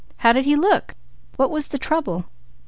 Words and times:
How 0.17 0.33
did 0.33 0.45
he 0.45 0.55
look? 0.55 0.95
What 1.35 1.51
was 1.51 1.67
the 1.67 1.77
trouble?" 1.77 2.25